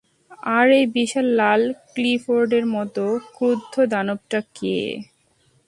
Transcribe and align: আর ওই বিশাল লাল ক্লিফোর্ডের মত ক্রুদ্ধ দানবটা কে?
আর 0.53 0.67
ওই 0.71 0.85
বিশাল 0.95 1.27
লাল 1.39 1.61
ক্লিফোর্ডের 1.93 2.65
মত 2.75 2.95
ক্রুদ্ধ 3.35 3.73
দানবটা 3.91 4.39
কে? 4.55 4.77